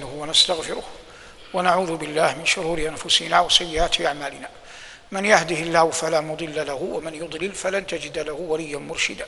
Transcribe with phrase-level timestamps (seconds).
[0.00, 0.82] ونستغفره
[1.54, 4.48] ونعوذ بالله من شرور أنفسنا وسيئات أعمالنا.
[5.12, 9.26] من يهده الله فلا مضل له ومن يضلل فلن تجد له وليا مرشدا.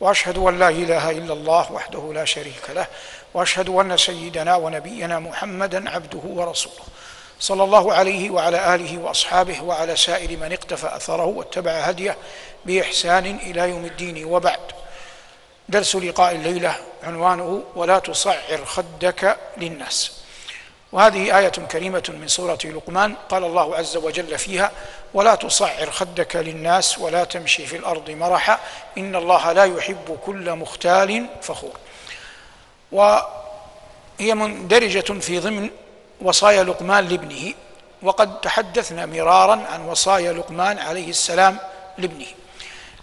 [0.00, 2.86] وأشهد أن لا إله إلا الله وحده لا شريك له.
[3.34, 6.84] وأشهد أن سيدنا ونبينا محمدا عبده ورسوله.
[7.40, 12.16] صلى الله عليه وعلى آله وأصحابه وعلى سائر من اقتفى أثره واتبع هديه
[12.64, 14.24] بإحسان إلى يوم الدين.
[14.24, 14.75] وبعد.
[15.68, 20.12] درس لقاء الليلة عنوانه ولا تصعر خدك للناس.
[20.92, 23.14] وهذه آية كريمة من سورة لقمان.
[23.28, 24.72] قال الله عز وجل فيها
[25.14, 28.60] ولا تصعر خدك للناس ولا تمشي في الأرض مرحا.
[28.98, 31.76] إن الله لا يحب كل مختال فخور.
[32.92, 35.70] وهي مندرجة في ضمن
[36.22, 37.54] وصايا لقمان لابنه.
[38.02, 41.58] وقد تحدثنا مرارا عن وصايا لقمان عليه السلام
[41.98, 42.26] لابنه.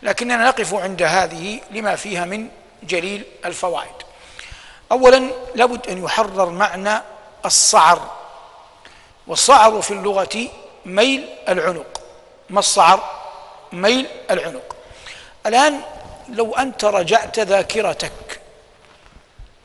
[0.04, 2.50] لكننا نقف عند هذه لما فيها من
[2.84, 3.96] جليل الفوائد.
[4.92, 7.02] اولا لابد أن يحرر معنى
[7.46, 8.12] الصعر
[9.28, 10.48] والصعر في اللغة
[10.86, 12.02] ميل العنق.
[12.50, 13.24] ما الصعر؟
[13.72, 14.76] ميل العنق.
[15.46, 15.82] الآن
[16.30, 18.42] لو أنت رجعت ذاكرتك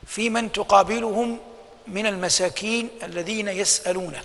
[0.07, 1.39] في من تقابلهم
[1.87, 4.23] من المساكين الذين يسألونك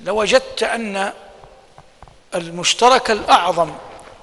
[0.00, 1.12] لوجدت أن
[2.34, 3.72] المشترك الأعظم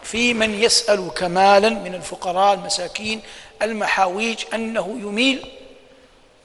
[0.03, 3.21] في من يسأل كمالا من الفقراء المساكين
[3.61, 5.51] المحاويج أنه يميل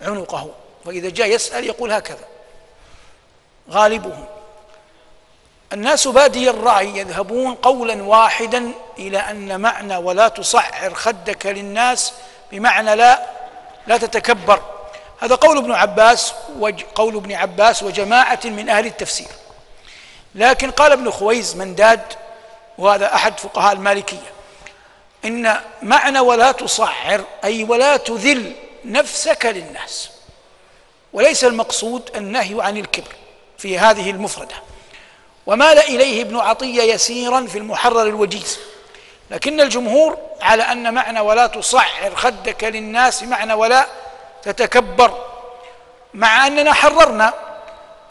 [0.02, 0.50] عنقه.
[0.84, 2.24] وإذا جاء يسأل يقول هكذا.
[3.70, 4.24] غالبهم.
[5.72, 12.12] الناس بادي الرأي يذهبون قولا واحدا إلى أن معنى ولا تصعر خدك للناس
[12.52, 13.26] بمعنى لا
[13.86, 14.62] لا تتكبر.
[15.18, 19.28] هذا قول ابن عباس وقول ابن عباس وجماعة من أهل التفسير.
[20.34, 22.02] لكن قال ابن خويز من داد
[22.78, 24.32] وهذا أحد فقهاء المالكية.
[25.24, 28.52] إن معنى ولا تصعر أي ولا تذل
[28.84, 30.10] نفسك للناس.
[31.12, 33.12] وليس المقصود النهي عن الكبر
[33.58, 34.54] في هذه المفردة.
[35.46, 38.58] ومال إليه ابن عطية يسيرا في المحرر الوجيز.
[39.30, 43.86] لكن الجمهور على أن معنى ولا تصعر خدك للناس معنى ولا
[44.42, 45.24] تتكبر.
[46.14, 47.34] مع أننا حررنا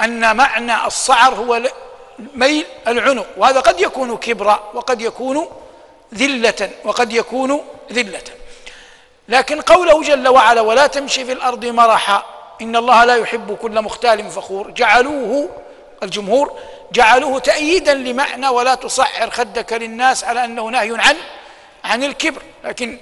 [0.02, 1.62] أن معنى الصعر هو
[2.36, 5.48] ميل العنق وهذا قد يكون كبرا وقد يكون
[6.14, 7.62] ذلة وقد يكون
[7.92, 8.24] ذلة.
[9.30, 12.24] لكن قوله جل وعلا ولا تمشي في الأرض مرحا
[12.62, 14.72] إن الله لا يحب كل مختال فخور.
[14.72, 15.50] جعلوه
[16.04, 16.60] الجمهور
[16.92, 21.16] جعلوه تأييدا لمعنى ولا تصعر خدك للناس على أنه نهي عن
[21.84, 22.42] عن الكبر.
[22.64, 22.98] لكن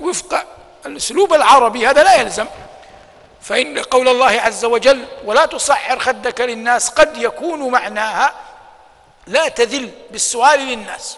[0.00, 0.44] وفق
[0.86, 2.46] الأسلوب العربي هذا لا يلزم.
[3.40, 8.34] فإن قول الله عز وجل ولا تصعر خدك للناس قد يكون معناها
[9.30, 11.16] لا تذل بالسؤال للناس.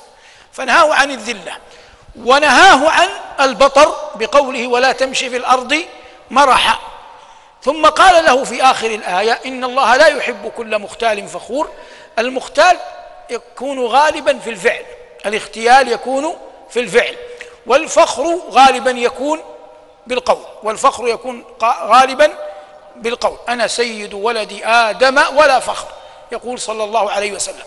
[0.53, 1.57] فنهاه عن الذلة.
[2.25, 3.09] ونهاه عن
[3.41, 5.85] البطر بقوله ولا تمشي في الأرض
[6.31, 6.79] مرحا.
[7.63, 11.71] ثم قال له في آخر الآية إن الله لا يحب كل مختال فخور.
[12.19, 12.79] المختال
[13.31, 14.85] يكون غالبا في الفعل.
[15.27, 16.37] الاختيال يكون
[16.71, 17.17] في الفعل.
[17.67, 19.41] والفخر غالبا يكون
[20.07, 20.45] بالقول.
[20.63, 22.33] والفخر يكون غالبا
[22.97, 23.39] بالقول.
[23.49, 25.89] أنا سيد ولد آدم ولا فخر.
[26.33, 27.65] يقول صلى الله عليه وسلم.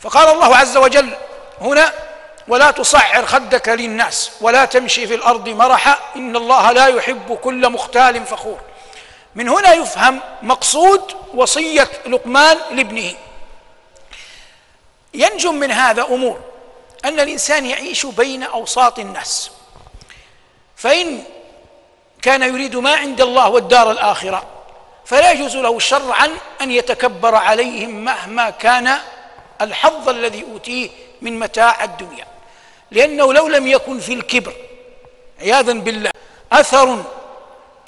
[0.00, 1.16] فقال الله عز وجل
[1.60, 1.92] هنا
[2.48, 8.26] ولا تصعر خدك للناس ولا تمشي في الأرض مرحا إن الله لا يحب كل مختال
[8.26, 8.58] فخور.
[9.34, 13.14] من هنا يفهم مقصود وصية لقمان لابنه.
[15.14, 16.40] ينجم من هذا أمور
[17.04, 19.50] أن الإنسان يعيش بين أوساط الناس.
[20.76, 21.22] فإن
[22.22, 24.42] كان يريد ما عند الله والدار الآخرة
[25.04, 26.30] فلا يجوز له شرعا
[26.60, 28.98] أن يتكبر عليهم مهما كان
[29.60, 30.90] الحظ الذي أوتيه
[31.22, 32.26] من متاع الدنيا.
[32.90, 34.52] لأنه لو لم يكن في الكبر
[35.40, 36.10] عياذا بالله
[36.52, 37.02] أثر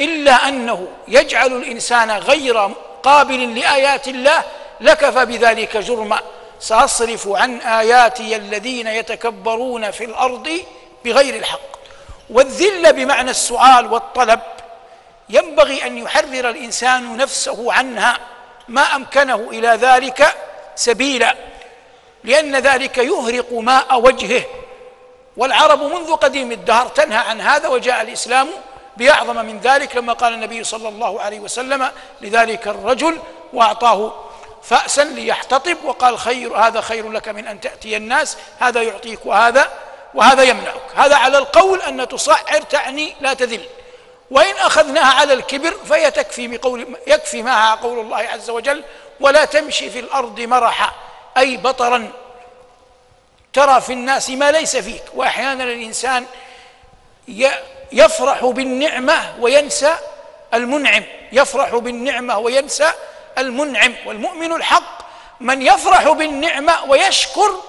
[0.01, 2.71] إلا أنه يجعل الإنسان غير
[3.03, 4.43] قابل لآيات الله
[4.81, 6.21] لكفى بذلك جرما.
[6.61, 10.61] سأصرف عن آياتي الذين يتكبرون في الأرض
[11.05, 11.73] بغير الحق.
[12.31, 14.41] والذله بمعنى السؤال والطلب
[15.29, 18.19] ينبغي أن يحرر الإنسان نفسه عنها
[18.69, 20.35] ما أمكنه إلى ذلك
[20.75, 21.52] سبيلا.
[22.25, 24.43] لأن ذلك يهرق ماء وجهه.
[25.37, 28.49] والعرب منذ قديم الدهر تنهى عن هذا وجاء الإسلام
[28.97, 31.91] بأعظم من ذلك لما قال النبي صلى الله عليه وسلم
[32.21, 33.19] لذلك الرجل
[33.53, 34.13] وأعطاه
[34.63, 39.71] فأسا ليحتطب وقال خير هذا خير لك من أن تأتي الناس هذا يعطيك وهذا
[40.15, 40.83] وهذا يمنعك.
[40.95, 43.65] هذا على القول أن تصعر تعني لا تذل.
[44.31, 48.85] وإن أخذناها على الكبر فهي تكفي بقول يكفي معها قول الله عز وجل
[49.21, 50.93] ولا تمشي في الأرض مرحا.
[51.37, 52.11] أي بطرا
[53.53, 55.03] ترى في الناس ما ليس فيك.
[55.15, 56.27] وأحيانا الإنسان
[57.93, 59.95] يفرح بالنعمة وينسى
[60.55, 61.03] المنعم.
[61.33, 62.93] يفرح بالنعمة وينسى
[63.39, 63.95] المنعم.
[64.07, 65.03] والمؤمن الحق
[65.41, 67.61] من يفرح بالنعمة ويشكر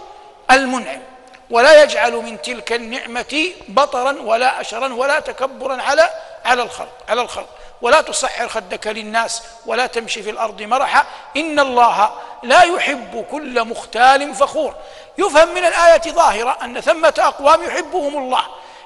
[0.52, 1.02] المنعم.
[1.50, 6.10] ولا يجعل من تلك النعمة بطرا ولا أشرا ولا تكبرا على
[6.46, 7.50] على الخلق على الخلق.
[7.82, 11.06] ولا تصحر خدك للناس ولا تمشي في الأرض مرحا.
[11.38, 12.14] إن الله
[12.44, 14.74] لا يحب كل مختال فخور.
[15.18, 18.44] يفهم من الآية ظاهرة أن ثمة أقوام يحبهم الله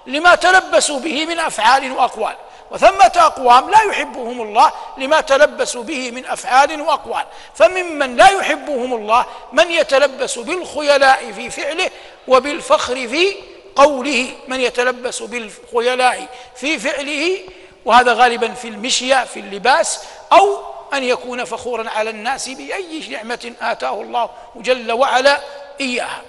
[0.08, 2.36] لما تلبسوا به من أفعال وأقوال
[2.72, 7.26] وثمة أقوام لا يحبهم الله لما تلبسوا به من أفعال وأقوال.
[7.56, 11.90] فممن لا يحبهم الله من يتلبس بالخيلاء في فعله
[12.28, 13.36] وبالفخر في
[13.76, 17.40] قوله من يتلبس بالخيلاء في فعله
[17.86, 24.02] وهذا غالبا في المشية في اللباس أو أن يكون فخورا على الناس بأي نعمة آتاه
[24.02, 25.42] الله جل وعلا
[25.82, 26.22] إياها.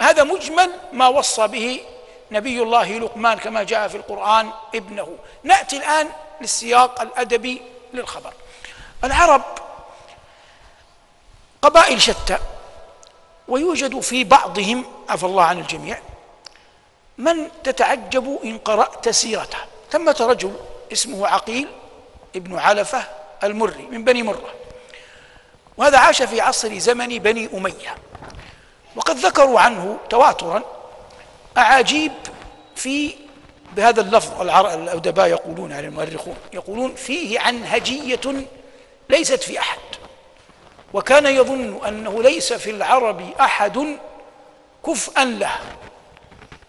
[0.00, 1.80] هذا مجمل ما وصى به
[2.30, 5.16] نبي الله لقمان كما جاء في القرآن ابنه.
[5.42, 6.08] نأتي الآن
[6.40, 7.62] للسياق الأدبي
[7.94, 8.32] للخبر.
[9.04, 9.42] العرب
[11.62, 12.38] قبائل شتى
[13.48, 15.98] ويوجد في بعضهم عفى الله عن الجميع
[17.18, 19.58] من تتعجب إن قرأت سيرته
[19.90, 20.56] ثمة رجل
[20.92, 21.68] اسمه عقيل
[22.36, 23.04] ابن علفة
[23.44, 24.54] المري من بني مرة.
[25.76, 27.94] وهذا عاش في عصر زمن بني أمية.
[28.96, 30.62] وقد ذكروا عنه تواترا
[31.58, 32.12] أعاجيب
[32.76, 33.14] في
[33.76, 38.20] بهذا اللفظ الأدباء يقولون على المؤرخون يقولون فيه عنهجية
[39.08, 39.78] ليست في أحد.
[40.92, 43.98] وكان يظن أنه ليس في العرب أحد
[44.86, 45.50] كفءا له.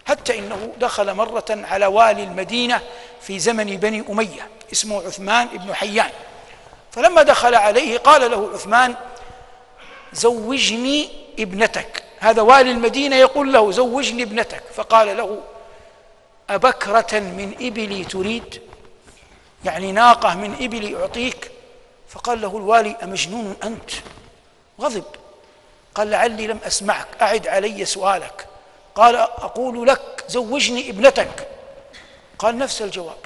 [0.08, 2.80] حتى إنه دخل مرة على والي المدينة
[3.20, 6.10] في زمن بني أمية اسمه عثمان بن حيان.
[6.92, 8.94] فلما دخل عليه قال له عثمان
[10.12, 11.08] زوجني
[11.38, 12.02] ابنتك.
[12.18, 14.62] هذا والي المدينة يقول له زوجني ابنتك.
[14.74, 15.40] فقال له
[16.50, 18.62] أبكرة من إبلي تريد؟
[19.64, 21.50] يعني ناقة من إبلي أعطيك؟
[22.08, 23.90] فقال له الوالي أمجنون أنت؟
[24.80, 25.04] غضب.
[25.94, 28.46] قال لعلي لم أسمعك أعد علي سؤالك.
[28.94, 31.48] قال أقول لك زوجني ابنتك.
[32.38, 33.18] قال نفس الجواب.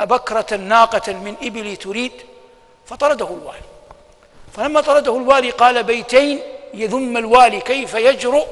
[0.00, 2.12] أبكرة ناقة من إبلي تريد؟
[2.88, 3.68] فطرده الوالي.
[4.56, 6.40] فلما طرده الوالي قال بيتين
[6.74, 8.46] يذم الوالي كيف يجرؤ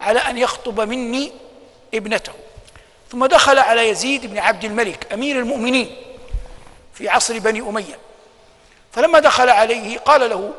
[0.00, 1.32] على أن يخطب مني
[1.94, 2.32] ابنته.
[3.10, 5.96] ثم دخل على يزيد بن عبد الملك أمير المؤمنين
[6.94, 7.98] في عصر بني أمية.
[8.92, 10.52] فلما دخل عليه قال له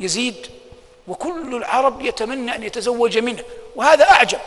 [0.00, 0.46] يزيد
[1.08, 3.42] وكل العرب يتمنى أن يتزوج منه
[3.76, 4.40] وهذا أعجب.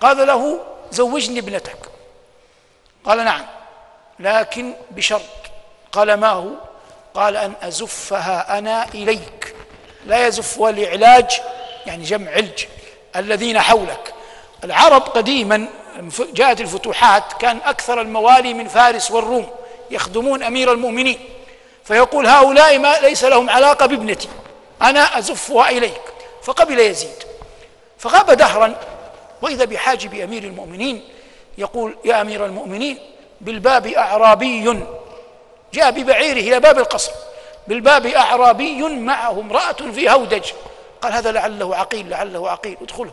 [0.00, 0.60] قال له
[0.90, 1.78] زوجني ابنتك.
[3.04, 3.46] قال نعم
[4.20, 5.20] لكن بشرط.
[5.92, 6.50] قال ما هو؟
[7.14, 9.54] قال أن أزفها أنا إليك.
[10.06, 11.40] لا يزف الإعلاج
[11.86, 12.64] يعني جمع علج
[13.16, 14.14] الذين حولك.
[14.64, 15.66] العرب قديما
[16.32, 19.50] جاءت الفتوحات كان أكثر الموالي من فارس والروم
[19.90, 21.18] يخدمون أمير المؤمنين.
[21.84, 24.28] فيقول هؤلاء ما ليس لهم علاقة بابنتي
[24.82, 26.02] أنا أزفها إليك.
[26.42, 27.24] فقبل يزيد.
[27.98, 28.74] فغاب دهرا
[29.42, 31.04] وإذا بحاجب أمير المؤمنين
[31.58, 32.98] يقول يا أمير المؤمنين
[33.40, 34.84] بالباب أعرابي
[35.74, 37.12] جاء ببعيره إلى باب القصر
[37.68, 40.52] بالباب أعرابي معه امرأة في هودج.
[41.02, 43.12] قال هذا لعله عقيل لعله عقيل ادخله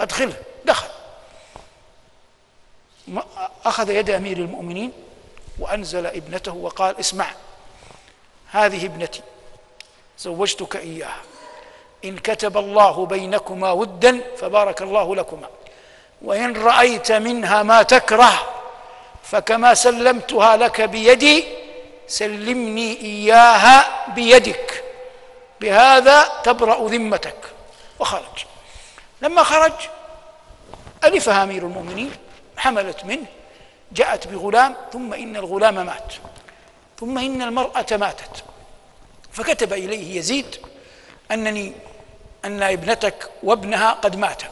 [0.00, 0.34] أدخله
[0.64, 0.88] دخل.
[3.64, 4.92] أخذ يد أمير المؤمنين
[5.58, 7.26] وأنزل ابنته وقال اسمع
[8.50, 9.20] هذه ابنتي
[10.18, 11.22] زوجتك إياها.
[12.04, 15.48] إن كتب الله بينكما ودا فبارك الله لكما.
[16.22, 18.32] وإن رأيت منها ما تكره
[19.22, 21.63] فكما سلمتها لك بيدي
[22.08, 24.84] سلمني إياها بيدك.
[25.60, 27.36] بهذا تبرأ ذمتك.
[27.98, 28.44] وخرج.
[29.22, 29.72] لما خرج
[31.04, 32.12] ألفها أمير المؤمنين
[32.56, 33.26] حملت منه
[33.92, 36.14] جاءت بغلام ثم إن الغلام مات.
[37.00, 38.44] ثم إن المرأة ماتت.
[39.32, 40.56] فكتب إليه يزيد
[41.30, 41.72] أنني
[42.44, 44.46] أن ابنتك وابنها قد ماتا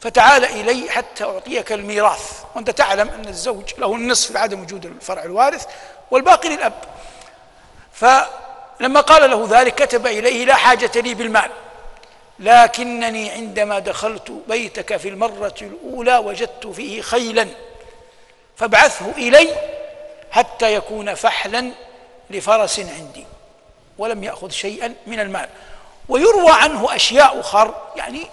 [0.00, 2.44] فتعال إلي حتى أعطيك الميراث.
[2.54, 5.66] وأنت تعلم أن الزوج له النصف لعدم وجود الفرع الوارث.
[6.10, 6.72] والباقي للأب.
[7.92, 11.50] فلما قال له ذلك كتب إليه لا حاجة لي بالمال.
[12.38, 17.48] لكنني عندما دخلت بيتك في المرة الأولى وجدت فيه خيلا.
[18.56, 19.48] فابعثه إلي
[20.30, 21.70] حتى يكون فحلا
[22.30, 23.26] لفرس عندي.
[23.98, 25.48] ولم يأخذ شيئا من المال.
[26.08, 27.74] ويروى عنه أشياء أخر.
[27.96, 28.26] يعني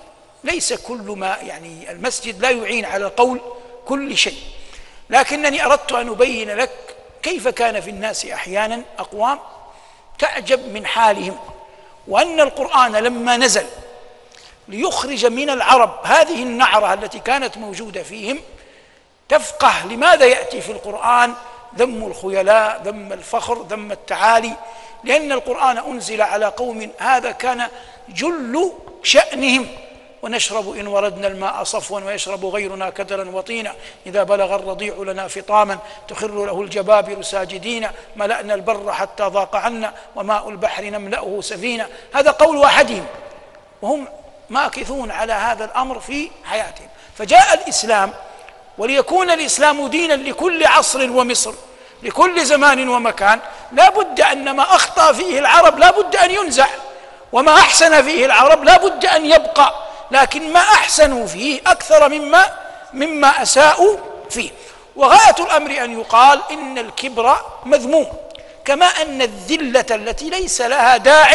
[0.43, 3.41] ليس كل ما يعني المسجد لا يعين على قول
[3.85, 4.43] كل شيء.
[5.09, 6.90] لكنني أردت أن أبين لك
[7.23, 9.39] كيف كان في الناس أحيانا أقوام
[10.19, 11.39] تعجب من حالهم
[12.07, 13.65] وأن القرآن لما نزل
[14.67, 18.39] ليخرج من العرب هذه النعرة التي كانت موجودة فيهم
[19.29, 21.33] تفقه لماذا يأتي في القرآن
[21.77, 24.53] ذم الخيلاء ذم الفخر ذم التعالي
[25.03, 27.67] لأن القرآن أنزل على قوم هذا كان
[28.09, 28.71] جل
[29.03, 29.67] شأنهم.
[30.21, 33.73] ونشرب إن وردنا الماء صفوا ويشرب غيرنا كدرا وطينا.
[34.05, 37.87] إذا بلغ الرضيع لنا فطاما تخر له الجبابر ساجدين.
[38.15, 43.05] ملأنا البر حتى ضاق عنا وماء البحر نملأه سفينة هذا قول أحدهم
[43.81, 44.07] وهم
[44.49, 46.87] ماكثون على هذا الأمر في حياتهم.
[47.17, 48.13] فجاء الإسلام
[48.77, 51.53] وليكون الإسلام دينا لكل عصر ومصر
[52.03, 53.39] لكل زمان ومكان
[53.71, 56.67] لا بد أن ما أخطأ فيه العرب لا بد أن ينزع
[57.31, 59.90] وما أحسن فيه العرب لا بد أن يبقى.
[60.11, 62.43] لكن ما أحسنوا فيه أكثر مما
[62.93, 63.97] مما أساءوا
[64.29, 64.49] فيه.
[64.95, 68.07] وغاية الأمر أن يقال إن الكبر مذموم
[68.65, 71.33] كما أن الذلة التي ليس لها داع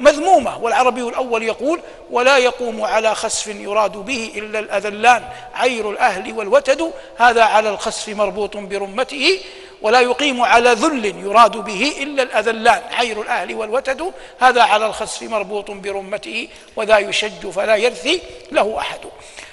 [0.00, 0.58] مذمومة.
[0.58, 5.24] والعربي الأول يقول ولا يقوم على خسف يراد به إلا الأذلان.
[5.54, 9.40] عير الأهل والوتد هذا على الخسف مربوط برمته.
[9.82, 15.70] ولا يقيم على ذل يراد به إلا الأذلان عير الأهل والوتد هذا على الخسف مربوط
[15.70, 18.20] برمته وذا يشج فلا يرثي
[18.52, 19.00] له أحد.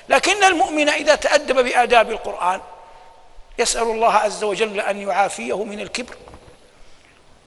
[0.10, 2.62] لكن المؤمن إذا تأدب بآداب القرآن
[3.60, 6.16] يسأل الله عز وجل أن يعافيه من الكبر.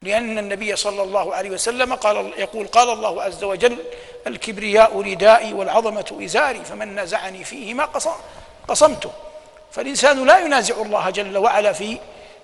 [0.01, 3.77] لأن النبي صلى الله عليه وسلم قال يقول قال الله عز وجل
[4.27, 8.11] الكبرياء ردائي والعظمة إزاري فمن نازعني فيهما قصم
[8.67, 9.11] قصمته
[9.71, 11.97] فالإنسان لا ينازع الله جل وعلا في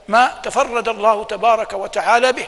[0.07, 2.47] ما تفرد الله تبارك وتعالى به.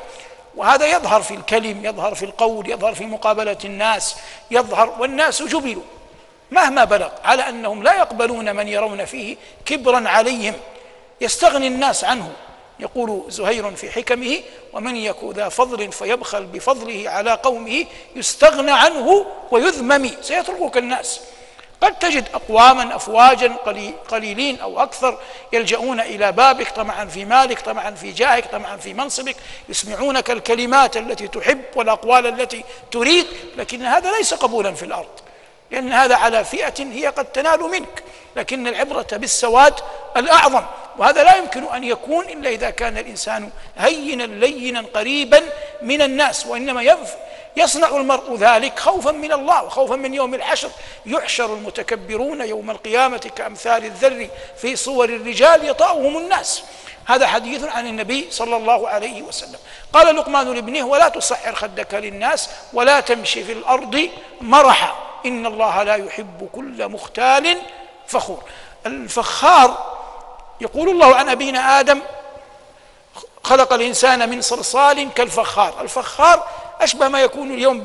[0.55, 4.15] وهذا يظهر في الكلم يظهر في القول يظهر في مقابلة الناس
[4.51, 5.83] يظهر والناس جبلوا.
[6.51, 10.53] مهما بلغ على أنهم لا يقبلون من يرون فيه كبرا عليهم.
[11.21, 12.31] يستغني الناس عنه.
[12.79, 14.39] يقول زهير في حكمه
[14.73, 17.85] ومن يك ذا فضل فيبخل بفضله على قومه
[18.15, 20.11] يستغنى عنه ويذمم.
[20.21, 21.21] سيتركك الناس.
[21.81, 23.53] قد تجد أقواما أفواجا
[24.10, 25.17] قليلين أو أكثر
[25.53, 29.36] يلجؤون إلى بابك طمعا في مالك طمعا في جاهك طمعا في منصبك
[29.69, 33.25] يسمعونك الكلمات التي تحب والأقوال التي تريد
[33.57, 35.10] لكن هذا ليس قبولا في الأرض
[35.72, 38.03] لأن هذا على فئة هي قد تنال منك
[38.36, 39.74] لكن العبرة بالسواد
[40.17, 40.63] الأعظم
[40.98, 45.43] وهذا لا يمكن أن يكون إلا إذا كان الإنسان هينا لينا قريبا
[45.81, 46.81] من الناس وإنما
[47.57, 50.69] يصنع المرء ذلك خوفا من الله وخوفا من يوم الحشر
[51.05, 54.27] يحشر المتكبرون يوم القيامة كأمثال الذر
[54.61, 56.63] في صور الرجال يطأهم الناس.
[57.05, 59.59] هذا حديث عن النبي صلى الله عليه وسلم.
[59.93, 64.09] قال لقمان لابنه ولا تصحر خدك للناس ولا تمشي في الأرض
[64.41, 64.95] مرحا.
[65.25, 67.57] إن الله لا يحب كل مختال
[68.07, 68.43] فخور.
[68.85, 69.97] الفخار
[70.61, 72.01] يقول الله عن أبينا آدم
[73.43, 75.81] خلق الإنسان من صلصال كالفخار.
[75.81, 76.47] الفخار
[76.81, 77.84] أشبه ما يكون اليوم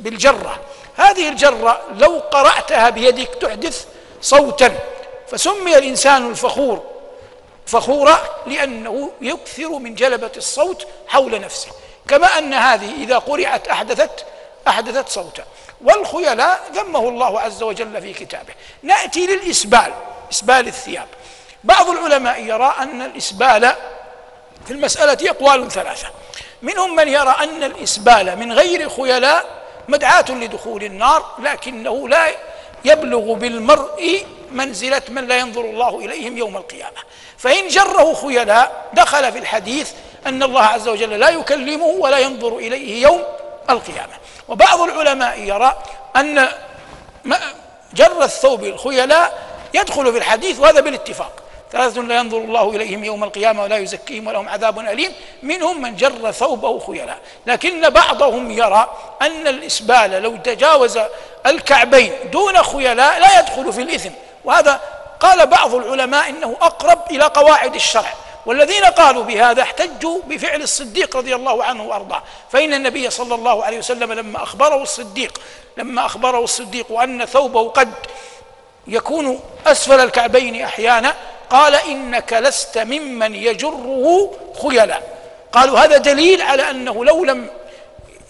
[0.00, 0.60] بالجرة.
[0.96, 3.86] هذه الجرة لو قرأتها بيدك تحدث
[4.22, 4.78] صوتا
[5.28, 6.82] فسمي الإنسان الفخور.
[7.66, 11.70] فخورا لأنه يكثر من جلبة الصوت حول نفسه.
[12.08, 14.26] كما أن هذه إذا قرأت أحدثت
[14.68, 15.44] أحدثت صوتا.
[15.84, 18.54] والخيلاء ذمه الله عز وجل في كتابه.
[18.82, 19.92] نأتي للإسبال
[20.32, 21.06] إسبال الثياب.
[21.64, 23.74] بعض العلماء يرى أن الإسبال
[24.66, 26.08] في المسألة أقوال ثلاثة.
[26.62, 29.44] منهم من يرى أن الإسبال من غير خيلاء
[29.88, 32.26] مدعاة لدخول النار لكنه لا
[32.84, 36.96] يبلغ بالمرء منزلة من لا ينظر الله إليهم يوم القيامة.
[37.38, 39.90] فإن جره خيلاء دخل في الحديث
[40.26, 43.22] أن الله عز وجل لا يكلمه ولا ينظر إليه يوم
[43.70, 44.12] القيامة.
[44.48, 45.82] وبعض العلماء يرى
[46.16, 46.48] أن
[47.94, 49.38] جر الثوب الخيلاء
[49.74, 51.32] يدخل في الحديث وهذا بالاتفاق.
[51.72, 55.12] ثلاثة لا ينظر الله إليهم يوم القيامة ولا يزكيهم ولهم عذاب أليم.
[55.42, 58.90] منهم من جر ثوبه خيلاء لكن بعضهم يرى
[59.22, 61.00] أن الإسبال لو تجاوز
[61.46, 64.10] الكعبين دون خيلاء لا يدخل في الإثم.
[64.44, 64.80] وهذا
[65.20, 68.12] قال بعض العلماء إنه أقرب إلى قواعد الشرع.
[68.46, 72.22] والذين قالوا بهذا احتجوا بفعل الصديق رضي الله عنه وأرضاه.
[72.50, 75.40] فإن النبي صلى الله عليه وسلم لما أخبره الصديق
[75.76, 77.92] لما أخبره الصديق أن ثوبه قد
[78.86, 81.14] يكون أسفل الكعبين أحيانا
[81.50, 84.30] قال إنك لست ممن يجره
[84.62, 85.00] خيلا
[85.52, 87.50] قالوا هذا دليل على أنه لو لم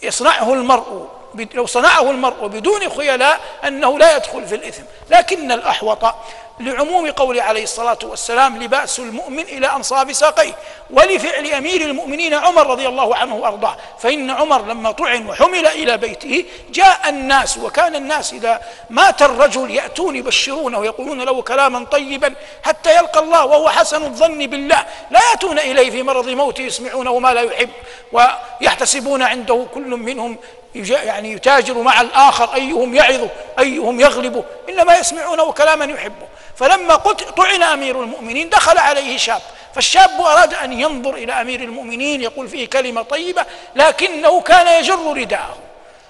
[0.03, 1.09] يصنعه المرء
[1.55, 4.83] لو صنعه المرء بدون خيلاء أنه لا يدخل في الإثم.
[5.11, 6.15] لكن الأحوط
[6.61, 10.55] لعموم قول عليه الصلاة والسلام لبأس المؤمن إلى أنصاب ساقيه.
[10.91, 13.77] ولفعل أمير المؤمنين عمر رضي الله عنه وأرضاه.
[13.99, 20.17] فإن عمر لما طعن وحمل إلى بيته جاء الناس وكان الناس إذا مات الرجل يأتون
[20.17, 24.87] يبشرونه ويقولون له كلاما طيبا حتى يلقى الله وهو حسن الظن بالله.
[25.11, 27.71] لا يأتون إليه في مرض موته يسمعونه ما لا يحب
[28.13, 29.67] ويحتسبون عنده.
[29.75, 30.37] كل منهم
[30.75, 34.45] يعني يتاجر مع الآخر أيهم يعظه أيهم يغلبه.
[34.69, 36.27] إنما يسمعونه كلاما يحبه.
[36.57, 36.95] فلما
[37.37, 39.43] طعن أمير المؤمنين دخل عليه شاب.
[39.75, 45.57] فالشاب أراد أن ينظر إلى أمير المؤمنين يقول فيه كلمة طيبة لكنه كان يجر رداءه.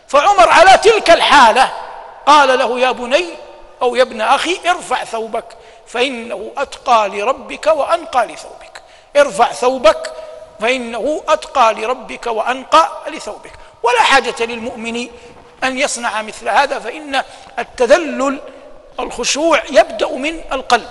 [0.09, 1.73] فعمر على تلك الحالة
[2.27, 3.27] قال له يا بني
[3.83, 5.45] أو يا ابن أخي ارفع ثوبك
[5.87, 8.83] فإنه أتقى لربك وأنقى لثوبك.
[9.17, 10.13] ارفع ثوبك
[10.61, 13.53] فإنه أتقى لربك وأنقى لثوبك.
[13.83, 15.09] ولا حاجة للمؤمن
[15.65, 17.23] أن يصنع مثل هذا فإن
[17.59, 18.41] التذلل
[19.03, 20.91] الخشوع يبدأ من القلب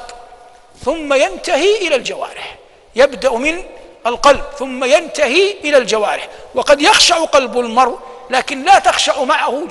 [0.85, 2.55] ثم ينتهي إلى الجوارح.
[2.95, 3.63] يبدأ من
[4.07, 6.27] القلب ثم ينتهي إلى الجوارح.
[6.55, 7.99] وقد يخشع قلب المرء
[8.29, 9.63] لكن لا تخشع معه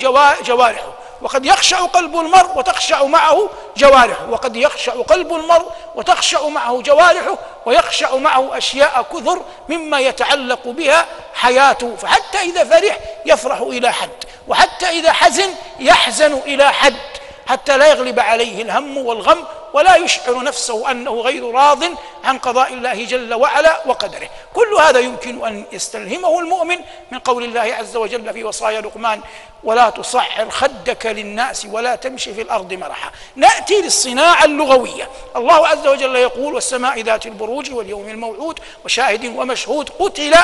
[0.45, 0.93] جوارحه.
[1.21, 4.29] وقد يخشع قلب المرء وتخشع معه جوارحه.
[4.29, 11.95] وقد يخشع قلب المرء وتخشع معه جوارحه ويخشع معه أشياء كثر مما يتعلق بها حياته.
[11.95, 14.09] فحتى إذا فرح يفرح إلى حد
[14.47, 17.18] وحتى إذا حزن يحزن إلى حد.
[17.49, 21.83] حتى لا يغلب عليه الهم والغم ولا يشعر نفسه أنه غير راض
[22.23, 24.29] عن قضاء الله جل وعلا وقدره.
[24.53, 26.77] كل هذا يمكن أن يستلهمه المؤمن
[27.11, 29.21] من قول الله عز وجل في وصايا لقمان
[29.63, 33.11] ولا تصعر خدك للناس ولا تمشي في الأرض مرحا.
[33.35, 35.09] نأتي للصناعة اللغوية.
[35.35, 40.35] الله عز وجل يقول والسماء ذات البروج واليوم الموعود وشاهد ومشهود قتل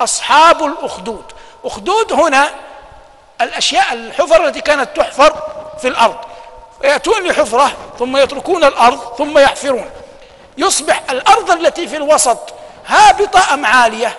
[0.00, 1.24] أصحاب الأخدود.
[1.64, 2.50] أخدود هنا
[3.40, 5.42] الأشياء الحفر التي كانت تحفر
[5.80, 6.31] في الأرض.
[6.84, 9.90] يأتون لحفرة ثم يتركون الأرض ثم يحفرون.
[10.58, 12.54] يصبح الأرض التي في الوسط
[12.86, 14.18] هابطة أم عالية؟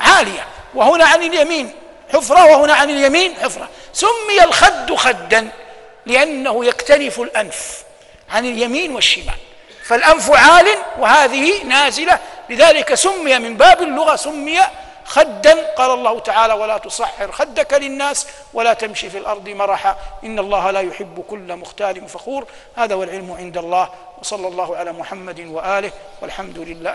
[0.00, 0.46] عالية.
[0.74, 1.72] وهنا عن اليمين
[2.12, 3.68] حفرة وهنا عن اليمين حفرة.
[3.92, 5.48] سمي الخد خدا
[6.06, 7.82] لأنه يكتنف الأنف
[8.30, 9.34] عن اليمين والشمال.
[9.84, 10.66] فالأنف عال
[10.98, 12.18] وهذه نازلة.
[12.50, 14.58] لذلك سمي من باب اللغة سمي
[15.06, 20.70] خدا قال الله تعالى ولا تصحر خدك للناس ولا تمشي في الأرض مرحا إن الله
[20.70, 22.46] لا يحب كل مختال فخور.
[22.76, 23.88] هذا والعلم عند الله
[24.20, 26.76] وصلى الله على محمد وآله والحمد لله